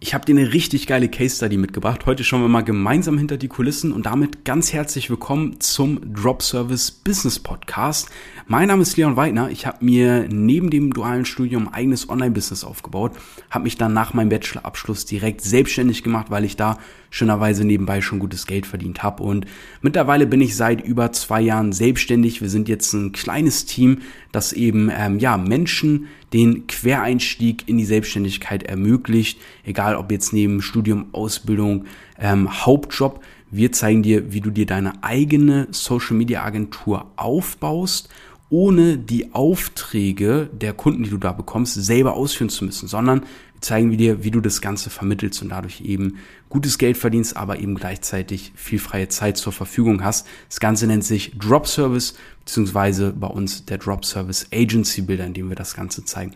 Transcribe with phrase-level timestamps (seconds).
[0.00, 2.04] Ich habe dir eine richtig geile Case Study mitgebracht.
[2.04, 6.42] Heute schauen wir mal gemeinsam hinter die Kulissen und damit ganz herzlich willkommen zum Drop
[6.42, 8.10] Service Business Podcast.
[8.46, 9.50] Mein Name ist Leon Weidner.
[9.50, 13.12] Ich habe mir neben dem dualen Studium eigenes Online-Business aufgebaut,
[13.50, 16.78] habe mich dann nach meinem Bachelorabschluss direkt selbstständig gemacht, weil ich da
[17.14, 19.22] schönerweise nebenbei schon gutes Geld verdient habe.
[19.22, 19.46] Und
[19.82, 22.42] mittlerweile bin ich seit über zwei Jahren selbstständig.
[22.42, 23.98] Wir sind jetzt ein kleines Team,
[24.32, 30.60] das eben ähm, ja Menschen den Quereinstieg in die Selbstständigkeit ermöglicht, egal ob jetzt neben
[30.60, 31.84] Studium, Ausbildung,
[32.18, 33.22] ähm, Hauptjob.
[33.48, 38.08] Wir zeigen dir, wie du dir deine eigene Social Media Agentur aufbaust
[38.50, 43.22] ohne die Aufträge der Kunden, die du da bekommst, selber ausführen zu müssen, sondern
[43.64, 46.18] zeigen wir dir, wie du das Ganze vermittelst und dadurch eben
[46.48, 50.26] gutes Geld verdienst, aber eben gleichzeitig viel freie Zeit zur Verfügung hast.
[50.48, 55.34] Das Ganze nennt sich Drop Service, beziehungsweise bei uns der Drop Service Agency Builder, in
[55.34, 56.32] dem wir das Ganze zeigen.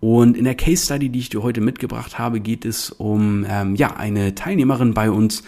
[0.00, 3.74] Und in der Case Study, die ich dir heute mitgebracht habe, geht es um ähm,
[3.74, 5.42] ja eine Teilnehmerin bei uns,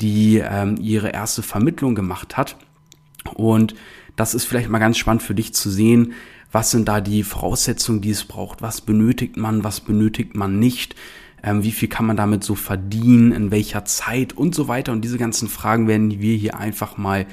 [0.00, 2.56] die ähm, ihre erste Vermittlung gemacht hat
[3.34, 3.74] und
[4.16, 6.12] das ist vielleicht mal ganz spannend für dich zu sehen.
[6.52, 8.60] Was sind da die Voraussetzungen, die es braucht?
[8.60, 9.62] Was benötigt man?
[9.62, 10.96] Was benötigt man nicht?
[11.42, 13.32] Ähm, wie viel kann man damit so verdienen?
[13.32, 14.32] In welcher Zeit?
[14.32, 14.92] Und so weiter.
[14.92, 17.26] Und diese ganzen Fragen werden wir hier einfach mal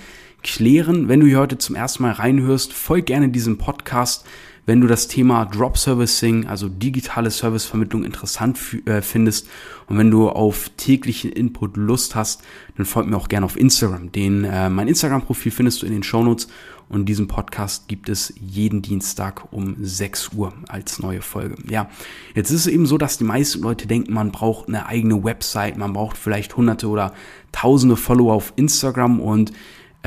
[0.44, 1.08] klären.
[1.08, 4.26] Wenn du hier heute zum ersten Mal reinhörst, folg gerne diesem Podcast.
[4.68, 9.48] Wenn du das Thema Drop Servicing, also digitale Servicevermittlung interessant äh, findest
[9.88, 12.42] und wenn du auf täglichen Input Lust hast,
[12.76, 14.12] dann folg mir auch gerne auf Instagram.
[14.12, 16.50] Den, äh, mein Instagram-Profil findest du in den Shownotes
[16.90, 21.56] und diesen Podcast gibt es jeden Dienstag um 6 Uhr als neue Folge.
[21.70, 21.90] Ja,
[22.36, 25.78] jetzt ist es eben so, dass die meisten Leute denken, man braucht eine eigene Website,
[25.78, 27.14] man braucht vielleicht hunderte oder
[27.54, 29.54] tausende Follower auf Instagram und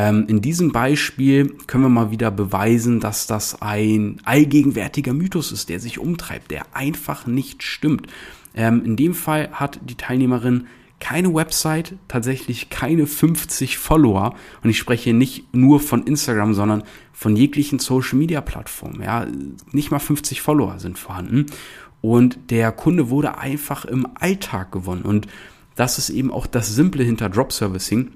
[0.01, 5.69] ähm, in diesem Beispiel können wir mal wieder beweisen, dass das ein allgegenwärtiger Mythos ist,
[5.69, 8.07] der sich umtreibt, der einfach nicht stimmt.
[8.55, 10.69] Ähm, in dem Fall hat die Teilnehmerin
[11.01, 14.35] keine Website, tatsächlich keine 50 Follower.
[14.63, 19.03] Und ich spreche nicht nur von Instagram, sondern von jeglichen Social Media Plattformen.
[19.03, 19.27] Ja,
[19.71, 21.45] nicht mal 50 Follower sind vorhanden.
[22.01, 25.03] Und der Kunde wurde einfach im Alltag gewonnen.
[25.03, 25.27] Und
[25.75, 28.13] das ist eben auch das Simple hinter Drop Servicing.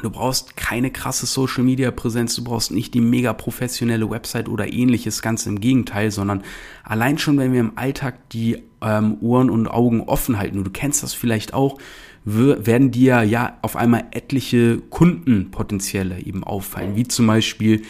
[0.00, 4.72] Du brauchst keine krasse Social Media Präsenz, du brauchst nicht die mega professionelle Website oder
[4.72, 6.42] ähnliches, ganz im Gegenteil, sondern
[6.82, 10.70] allein schon, wenn wir im Alltag die ähm, Ohren und Augen offen halten, und du
[10.70, 11.78] kennst das vielleicht auch,
[12.24, 17.82] werden dir ja auf einmal etliche Kundenpotenziale eben auffallen, wie zum Beispiel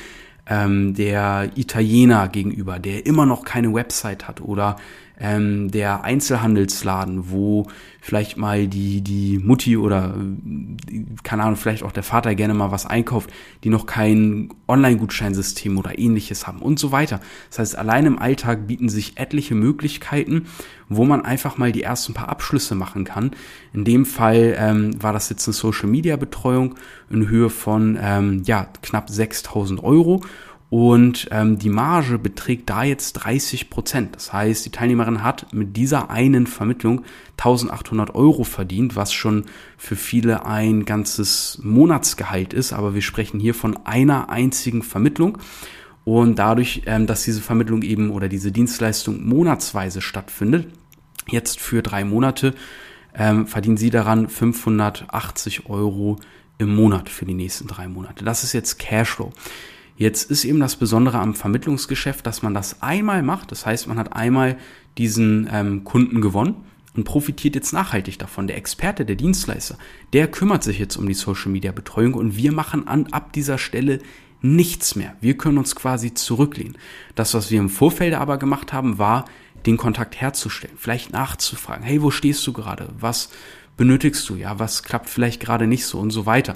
[0.46, 4.76] ähm, der Italiener gegenüber, der immer noch keine Website hat oder
[5.22, 7.68] ähm, der Einzelhandelsladen, wo
[8.00, 10.16] vielleicht mal die, die Mutti oder,
[11.22, 13.30] keine Ahnung, vielleicht auch der Vater gerne mal was einkauft,
[13.62, 17.20] die noch kein Online-Gutscheinsystem oder ähnliches haben und so weiter.
[17.48, 20.46] Das heißt, allein im Alltag bieten sich etliche Möglichkeiten,
[20.88, 23.30] wo man einfach mal die ersten paar Abschlüsse machen kann.
[23.72, 26.74] In dem Fall ähm, war das jetzt eine Social-Media-Betreuung
[27.08, 30.22] in Höhe von ähm, ja, knapp 6000 Euro.
[30.72, 34.16] Und ähm, die Marge beträgt da jetzt 30 Prozent.
[34.16, 37.02] Das heißt, die Teilnehmerin hat mit dieser einen Vermittlung
[37.32, 39.44] 1800 Euro verdient, was schon
[39.76, 42.72] für viele ein ganzes Monatsgehalt ist.
[42.72, 45.36] Aber wir sprechen hier von einer einzigen Vermittlung.
[46.04, 50.68] Und dadurch, ähm, dass diese Vermittlung eben oder diese Dienstleistung monatsweise stattfindet,
[51.28, 52.54] jetzt für drei Monate,
[53.14, 56.16] ähm, verdienen sie daran 580 Euro
[56.56, 58.24] im Monat für die nächsten drei Monate.
[58.24, 59.34] Das ist jetzt Cashflow.
[59.96, 63.52] Jetzt ist eben das Besondere am Vermittlungsgeschäft, dass man das einmal macht.
[63.52, 64.56] Das heißt, man hat einmal
[64.98, 66.56] diesen ähm, Kunden gewonnen
[66.94, 68.46] und profitiert jetzt nachhaltig davon.
[68.46, 69.78] Der Experte, der Dienstleister,
[70.12, 73.58] der kümmert sich jetzt um die Social Media Betreuung und wir machen an, ab dieser
[73.58, 74.00] Stelle
[74.42, 75.16] nichts mehr.
[75.20, 76.76] Wir können uns quasi zurücklehnen.
[77.14, 79.24] Das, was wir im Vorfeld aber gemacht haben, war,
[79.66, 82.88] den Kontakt herzustellen, vielleicht nachzufragen, hey, wo stehst du gerade?
[82.98, 83.30] Was
[83.82, 84.36] benötigst du?
[84.36, 86.54] Ja, was klappt vielleicht gerade nicht so und so weiter.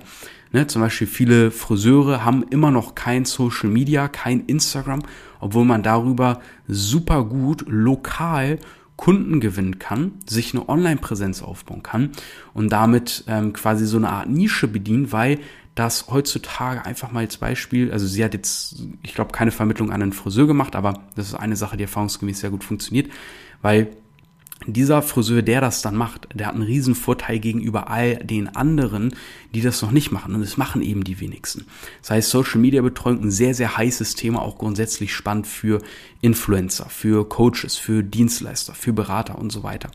[0.52, 5.02] Ne, zum Beispiel viele Friseure haben immer noch kein Social Media, kein Instagram,
[5.40, 8.60] obwohl man darüber super gut lokal
[8.94, 12.10] Kunden gewinnen kann, sich eine Online-Präsenz aufbauen kann
[12.54, 15.40] und damit ähm, quasi so eine Art Nische bedienen, weil
[15.74, 20.00] das heutzutage einfach mal als Beispiel, also sie hat jetzt, ich glaube, keine Vermittlung an
[20.00, 23.10] einen Friseur gemacht, aber das ist eine Sache, die erfahrungsgemäß sehr gut funktioniert,
[23.62, 23.88] weil
[24.66, 29.14] dieser Friseur, der das dann macht, der hat einen riesen Vorteil gegenüber all den anderen,
[29.54, 30.34] die das noch nicht machen.
[30.34, 31.66] Und das machen eben die wenigsten.
[32.00, 35.82] Das heißt, Social Media Betreuung ein sehr, sehr heißes Thema, auch grundsätzlich spannend für
[36.20, 39.90] Influencer, für Coaches, für Dienstleister, für Berater und so weiter.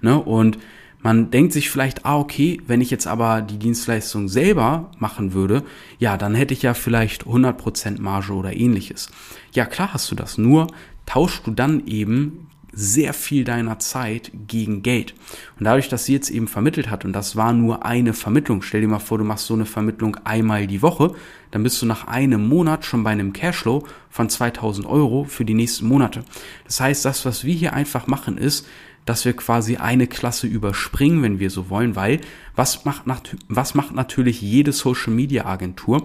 [0.00, 0.20] Ne?
[0.20, 0.58] Und
[1.02, 5.62] man denkt sich vielleicht, ah, okay, wenn ich jetzt aber die Dienstleistung selber machen würde,
[5.98, 9.10] ja, dann hätte ich ja vielleicht 100% Marge oder ähnliches.
[9.52, 10.36] Ja, klar hast du das.
[10.36, 10.66] Nur
[11.04, 12.45] tauschst du dann eben
[12.76, 15.14] sehr viel deiner Zeit gegen Geld.
[15.58, 18.82] Und dadurch, dass sie jetzt eben vermittelt hat, und das war nur eine Vermittlung, stell
[18.82, 21.14] dir mal vor, du machst so eine Vermittlung einmal die Woche,
[21.50, 25.54] dann bist du nach einem Monat schon bei einem Cashflow von 2000 Euro für die
[25.54, 26.22] nächsten Monate.
[26.64, 28.68] Das heißt, das, was wir hier einfach machen, ist,
[29.06, 32.20] dass wir quasi eine Klasse überspringen, wenn wir so wollen, weil
[32.54, 33.04] was macht,
[33.48, 36.04] was macht natürlich jede Social Media Agentur?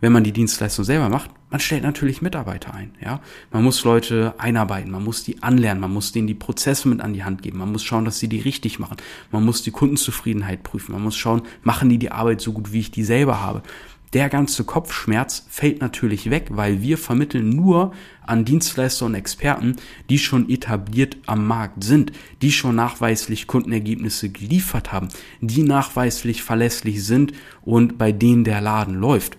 [0.00, 3.20] wenn man die Dienstleistung selber macht, man stellt natürlich Mitarbeiter ein, ja.
[3.52, 7.14] Man muss Leute einarbeiten, man muss die anlernen, man muss denen die Prozesse mit an
[7.14, 8.96] die Hand geben, man muss schauen, dass sie die richtig machen,
[9.30, 12.80] man muss die Kundenzufriedenheit prüfen, man muss schauen, machen die die Arbeit so gut, wie
[12.80, 13.62] ich die selber habe.
[14.14, 17.92] Der ganze Kopfschmerz fällt natürlich weg, weil wir vermitteln nur
[18.26, 19.76] an Dienstleister und Experten,
[20.08, 25.08] die schon etabliert am Markt sind, die schon nachweislich Kundenergebnisse geliefert haben,
[25.42, 29.36] die nachweislich verlässlich sind und bei denen der Laden läuft.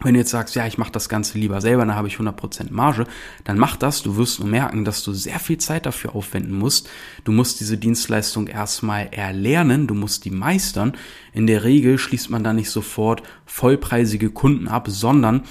[0.00, 2.70] Wenn du jetzt sagst, ja, ich mache das Ganze lieber selber, dann habe ich 100%
[2.70, 3.04] Marge,
[3.42, 4.02] dann mach das.
[4.02, 6.88] Du wirst nur merken, dass du sehr viel Zeit dafür aufwenden musst.
[7.24, 10.92] Du musst diese Dienstleistung erstmal erlernen, du musst die meistern.
[11.32, 15.42] In der Regel schließt man da nicht sofort vollpreisige Kunden ab, sondern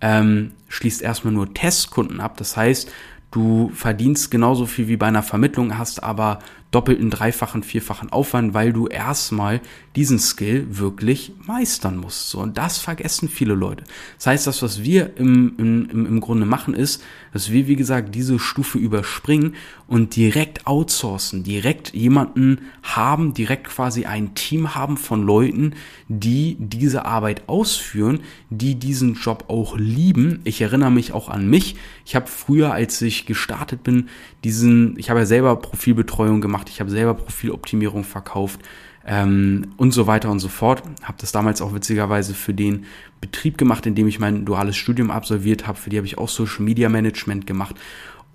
[0.00, 2.36] ähm, schließt erstmal nur Testkunden ab.
[2.36, 2.90] Das heißt,
[3.32, 6.38] du verdienst genauso viel wie bei einer Vermittlung, hast aber
[6.70, 9.60] doppelten, dreifachen, vierfachen Aufwand, weil du erstmal
[9.94, 12.28] diesen Skill wirklich meistern musst.
[12.28, 13.84] So, und das vergessen viele Leute.
[14.16, 17.02] Das heißt, das, was wir im, im, im Grunde machen, ist,
[17.32, 19.54] dass wir, wie gesagt, diese Stufe überspringen
[19.86, 25.74] und direkt outsourcen, direkt jemanden haben, direkt quasi ein Team haben von Leuten,
[26.08, 28.20] die diese Arbeit ausführen,
[28.50, 30.40] die diesen Job auch lieben.
[30.44, 31.76] Ich erinnere mich auch an mich.
[32.04, 34.08] Ich habe früher, als ich gestartet bin,
[34.44, 38.60] diesen, ich habe ja selber Profilbetreuung gemacht, gemacht, ich habe selber Profiloptimierung verkauft
[39.06, 40.82] ähm, und so weiter und so fort.
[41.02, 42.86] Habe das damals auch witzigerweise für den
[43.20, 45.78] Betrieb gemacht, in dem ich mein duales Studium absolviert habe.
[45.78, 47.76] Für die habe ich auch Social Media Management gemacht.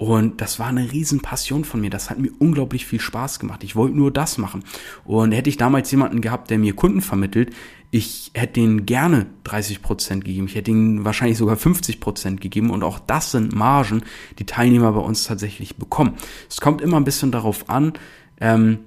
[0.01, 1.91] Und das war eine Riesenpassion von mir.
[1.91, 3.63] Das hat mir unglaublich viel Spaß gemacht.
[3.63, 4.63] Ich wollte nur das machen.
[5.05, 7.53] Und hätte ich damals jemanden gehabt, der mir Kunden vermittelt,
[7.91, 10.47] ich hätte denen gerne 30 Prozent gegeben.
[10.47, 12.71] Ich hätte ihnen wahrscheinlich sogar 50 Prozent gegeben.
[12.71, 14.01] Und auch das sind Margen,
[14.39, 16.15] die Teilnehmer bei uns tatsächlich bekommen.
[16.49, 17.93] Es kommt immer ein bisschen darauf an,
[18.39, 18.79] ähm,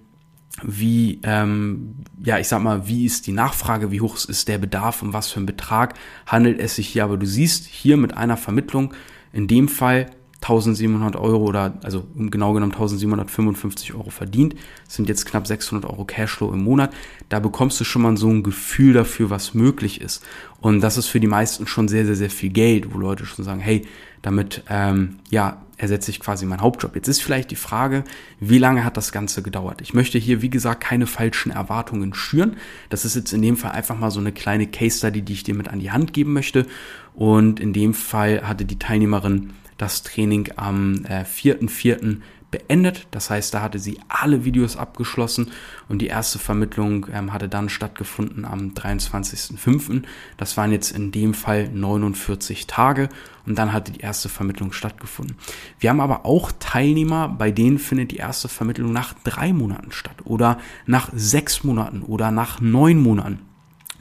[0.64, 1.94] wie, ähm,
[2.24, 5.30] ja, ich sag mal, wie ist die Nachfrage, wie hoch ist der Bedarf, um was
[5.30, 5.94] für einen Betrag
[6.26, 7.04] handelt es sich hier.
[7.04, 8.94] Aber du siehst hier mit einer Vermittlung,
[9.32, 10.10] in dem Fall
[10.44, 14.54] 1700 Euro oder, also genau genommen 1755 Euro verdient.
[14.84, 16.92] Das sind jetzt knapp 600 Euro Cashflow im Monat.
[17.30, 20.22] Da bekommst du schon mal so ein Gefühl dafür, was möglich ist.
[20.60, 23.44] Und das ist für die meisten schon sehr, sehr, sehr viel Geld, wo Leute schon
[23.44, 23.86] sagen, hey,
[24.20, 26.94] damit, ähm, ja, ersetze ich quasi meinen Hauptjob.
[26.94, 28.04] Jetzt ist vielleicht die Frage,
[28.38, 29.80] wie lange hat das Ganze gedauert?
[29.80, 32.56] Ich möchte hier, wie gesagt, keine falschen Erwartungen schüren.
[32.90, 35.42] Das ist jetzt in dem Fall einfach mal so eine kleine Case Study, die ich
[35.42, 36.66] dir mit an die Hand geben möchte.
[37.14, 42.20] Und in dem Fall hatte die Teilnehmerin das Training am äh, 4.4.
[42.50, 43.08] beendet.
[43.10, 45.50] Das heißt, da hatte sie alle Videos abgeschlossen
[45.88, 50.04] und die erste Vermittlung ähm, hatte dann stattgefunden am 23.05.
[50.36, 53.08] Das waren jetzt in dem Fall 49 Tage
[53.44, 55.36] und dann hatte die erste Vermittlung stattgefunden.
[55.80, 60.16] Wir haben aber auch Teilnehmer, bei denen findet die erste Vermittlung nach drei Monaten statt
[60.24, 63.40] oder nach sechs Monaten oder nach neun Monaten.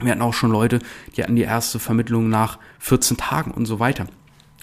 [0.00, 0.80] Wir hatten auch schon Leute,
[1.16, 4.06] die hatten die erste Vermittlung nach 14 Tagen und so weiter.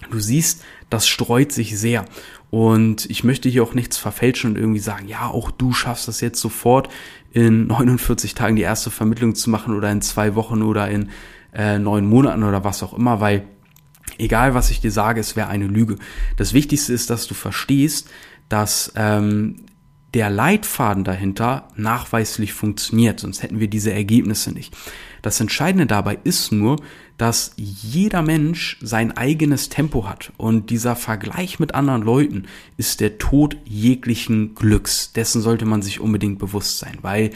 [0.10, 2.06] Du siehst, das streut sich sehr.
[2.50, 6.20] Und ich möchte hier auch nichts verfälschen und irgendwie sagen, ja, auch du schaffst das
[6.22, 6.90] jetzt sofort
[7.32, 11.10] in 49 Tagen die erste Vermittlung zu machen oder in zwei Wochen oder in
[11.54, 13.46] äh, neun Monaten oder was auch immer, weil
[14.18, 15.96] egal was ich dir sage, es wäre eine Lüge.
[16.36, 18.10] Das Wichtigste ist, dass du verstehst,
[18.50, 19.64] dass ähm,
[20.14, 24.76] der Leitfaden dahinter nachweislich funktioniert, sonst hätten wir diese Ergebnisse nicht.
[25.22, 26.78] Das Entscheidende dabei ist nur,
[27.18, 32.46] dass jeder Mensch sein eigenes Tempo hat und dieser Vergleich mit anderen Leuten
[32.78, 35.14] ist der Tod jeglichen Glücks.
[35.14, 37.30] Dessen sollte man sich unbedingt bewusst sein, weil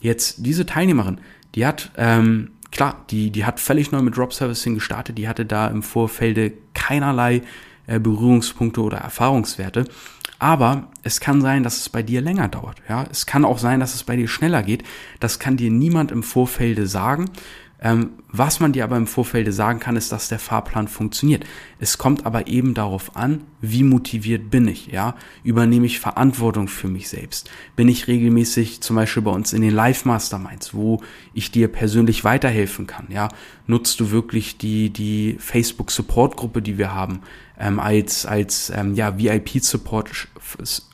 [0.00, 1.18] jetzt diese Teilnehmerin,
[1.54, 5.46] die hat ähm, klar, die die hat völlig neu mit Drop Servicing gestartet, die hatte
[5.46, 7.42] da im Vorfelde keinerlei
[7.98, 9.86] Berührungspunkte oder Erfahrungswerte
[10.42, 12.78] aber es kann sein, dass es bei dir länger dauert.
[12.88, 14.82] Ja, es kann auch sein, dass es bei dir schneller geht.
[15.20, 17.30] Das kann dir niemand im Vorfelde sagen.
[17.84, 21.44] Ähm, was man dir aber im Vorfeld sagen kann, ist, dass der Fahrplan funktioniert.
[21.80, 25.16] Es kommt aber eben darauf an, wie motiviert bin ich, ja?
[25.42, 27.50] Übernehme ich Verantwortung für mich selbst?
[27.74, 31.02] Bin ich regelmäßig zum Beispiel bei uns in den Live Masterminds, wo
[31.34, 33.28] ich dir persönlich weiterhelfen kann, ja?
[33.66, 37.20] Nutzt du wirklich die, die Facebook Support Gruppe, die wir haben,
[37.58, 40.28] ähm, als, als, ähm, ja, VIP Support,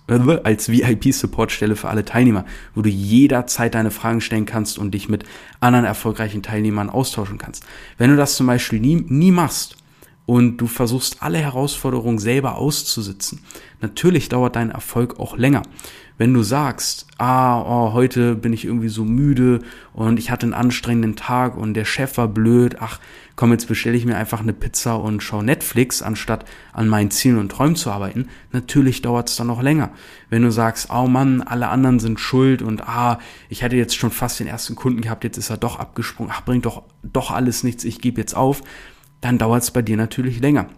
[0.09, 5.25] als VIP-Supportstelle für alle Teilnehmer, wo du jederzeit deine Fragen stellen kannst und dich mit
[5.61, 7.65] anderen erfolgreichen Teilnehmern austauschen kannst.
[7.99, 9.77] Wenn du das zum Beispiel nie, nie machst
[10.29, 13.41] und du versuchst alle Herausforderungen selber auszusitzen.
[13.81, 15.63] Natürlich dauert dein Erfolg auch länger.
[16.19, 19.61] Wenn du sagst, ah, oh, heute bin ich irgendwie so müde
[19.95, 23.01] und ich hatte einen anstrengenden Tag und der Chef war blöd, ach,
[23.37, 26.45] komm, jetzt bestelle ich mir einfach eine Pizza und schau Netflix, anstatt
[26.75, 29.93] an meinen Zielen und Träumen zu arbeiten, natürlich dauert es dann noch länger.
[30.29, 33.19] Wenn du sagst, oh Mann, alle anderen sind schuld und ah,
[33.49, 36.45] ich hatte jetzt schon fast den ersten Kunden gehabt, jetzt ist er doch abgesprungen, ach,
[36.45, 38.63] bringt doch, doch alles nichts, ich gebe jetzt auf,
[39.21, 40.69] dann dauert es bei dir natürlich länger.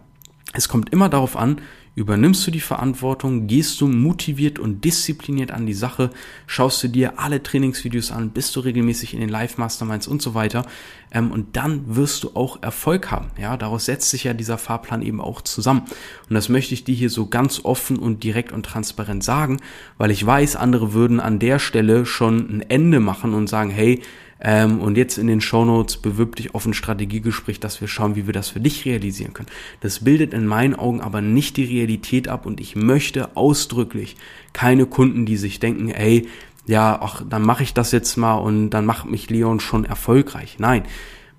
[0.53, 1.61] Es kommt immer darauf an,
[1.95, 6.09] übernimmst du die Verantwortung, gehst du motiviert und diszipliniert an die Sache,
[6.47, 10.65] schaust du dir alle Trainingsvideos an, bist du regelmäßig in den Live-Masterminds und so weiter
[11.11, 13.31] ähm, und dann wirst du auch Erfolg haben.
[13.37, 15.81] Ja, daraus setzt sich ja dieser Fahrplan eben auch zusammen
[16.29, 19.59] und das möchte ich dir hier so ganz offen und direkt und transparent sagen,
[19.97, 24.01] weil ich weiß, andere würden an der Stelle schon ein Ende machen und sagen, hey,
[24.41, 28.25] ähm, und jetzt in den Shownotes bewirb dich auf ein Strategiegespräch, dass wir schauen, wie
[28.25, 29.49] wir das für dich realisieren können.
[29.81, 34.15] Das bildet in meinen Augen aber nicht die Realität ab und ich möchte ausdrücklich
[34.53, 36.27] keine Kunden, die sich denken, ey,
[36.65, 40.57] ja, ach, dann mache ich das jetzt mal und dann macht mich Leon schon erfolgreich.
[40.57, 40.83] Nein,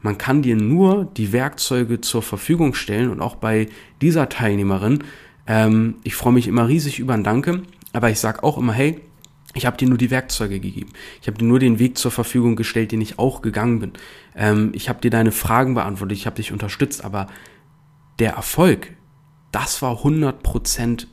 [0.01, 3.69] man kann dir nur die Werkzeuge zur Verfügung stellen und auch bei
[4.01, 5.05] dieser Teilnehmerin,
[5.47, 9.01] ähm, ich freue mich immer riesig über ein Danke, aber ich sage auch immer, hey,
[9.55, 10.93] ich habe dir nur die Werkzeuge gegeben.
[11.21, 13.93] Ich habe dir nur den Weg zur Verfügung gestellt, den ich auch gegangen bin.
[14.35, 17.27] Ähm, ich habe dir deine Fragen beantwortet, ich habe dich unterstützt, aber
[18.19, 18.95] der Erfolg,
[19.51, 21.07] das war 100%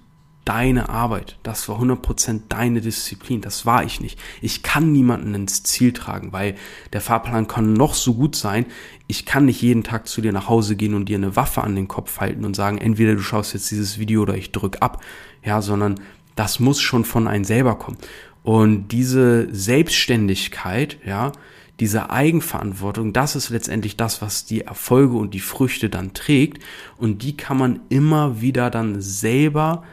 [0.46, 4.19] deine Arbeit, das war 100% deine Disziplin, das war ich nicht.
[4.41, 6.55] Ich kann niemanden ins Ziel tragen, weil
[6.93, 8.65] der Fahrplan kann noch so gut sein,
[9.05, 11.75] ich kann nicht jeden Tag zu dir nach Hause gehen und dir eine Waffe an
[11.75, 15.03] den Kopf halten und sagen, entweder du schaust jetzt dieses Video oder ich drück ab,
[15.43, 16.00] ja, sondern
[16.36, 17.98] das muss schon von einem selber kommen.
[18.43, 21.31] Und diese Selbstständigkeit, ja,
[21.79, 26.62] diese Eigenverantwortung, das ist letztendlich das, was die Erfolge und die Früchte dann trägt.
[26.98, 29.84] Und die kann man immer wieder dann selber,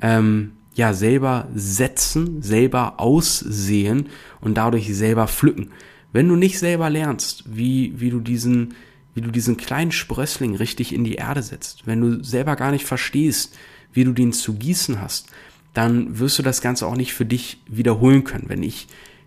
[0.00, 4.08] ähm, ja, selber setzen, selber aussehen
[4.40, 5.70] und dadurch selber pflücken.
[6.12, 8.74] Wenn du nicht selber lernst, wie, wie du diesen,
[9.14, 12.84] wie du diesen kleinen Sprössling richtig in die Erde setzt, wenn du selber gar nicht
[12.84, 13.54] verstehst,
[13.92, 15.28] wie du den zu gießen hast,
[15.76, 18.48] dann wirst du das Ganze auch nicht für dich wiederholen können.
[18.48, 18.86] Wenn ich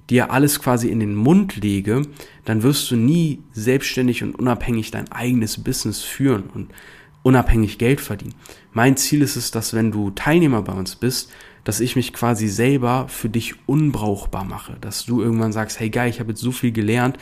[0.10, 2.01] dir alles quasi in den Mund lege,
[2.44, 6.72] dann wirst du nie selbstständig und unabhängig dein eigenes Business führen und
[7.22, 8.34] unabhängig Geld verdienen.
[8.74, 11.32] Mein Ziel ist es, dass wenn du Teilnehmer bei uns bist,
[11.65, 16.10] dass ich mich quasi selber für dich unbrauchbar mache, dass du irgendwann sagst, hey geil,
[16.10, 17.20] ich habe jetzt so viel gelernt,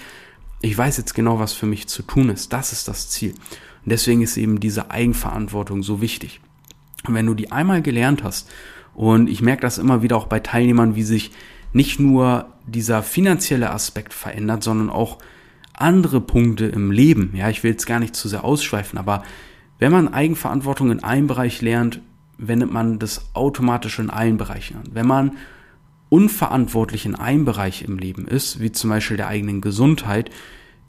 [0.62, 2.53] ich weiß jetzt genau, was für mich zu tun ist.
[2.53, 3.31] Das ist das Ziel.
[3.31, 6.39] Und deswegen ist eben diese Eigenverantwortung so wichtig.
[7.05, 8.50] Und wenn du die einmal gelernt hast
[8.98, 11.32] und ich merke das immer wieder auch bei Teilnehmern, wie sich
[11.72, 15.20] nicht nur dieser finanzielle Aspekt verändert, sondern auch
[15.74, 17.32] andere Punkte im Leben.
[17.36, 19.22] Ja, ich will jetzt gar nicht zu sehr ausschweifen, aber
[19.77, 22.01] wenn man Eigenverantwortung in einem Bereich lernt,
[22.39, 24.89] wendet man das automatisch in allen Bereichen an.
[24.92, 25.38] Wenn man
[26.10, 30.32] unverantwortlich in einem Bereich im Leben ist, wie zum Beispiel der eigenen Gesundheit,